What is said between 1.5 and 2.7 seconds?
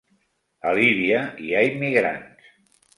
ha immigrants